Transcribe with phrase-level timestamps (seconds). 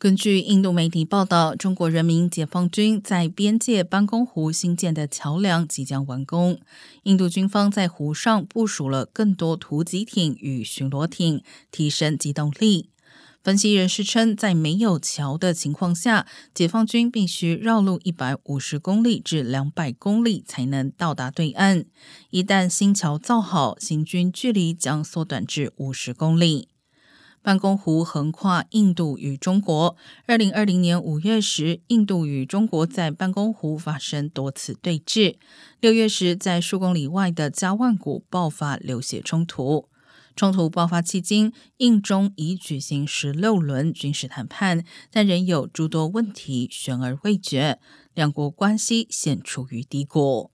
[0.00, 6.58] 根据印度媒体报道，中国人民解放军在边界班公湖新建的桥梁即将完工。
[7.02, 12.88] 印度军方在湖上部署了更多突击艇与巡逻艇，提升机动力。
[13.44, 21.84] 分析人士称，在没有桥的情况下，解放军必须绕路一百五十公里至两百公里才能到达对岸。
[22.30, 26.68] 一旦新桥造好，行军距离将缩短至五十公里。
[27.42, 29.96] 办公湖横跨印度与中国。
[30.26, 35.36] 二零二零年五月时，印度与中国在办公湖发生多次对峙。
[35.80, 39.88] 六月时，在数公里外的加万谷爆发流血冲突。
[40.36, 47.78] 冲突爆发期间，印中已举行十六轮军事谈判，但仍有诸多问题悬而未决，
[48.14, 50.50] 两国关系现处于低谷。